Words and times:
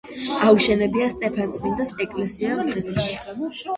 აუშენებია 0.45 1.09
სტეფანწმინდის 1.11 1.93
ეკლესია 2.07 2.57
მცხეთაში. 2.63 3.15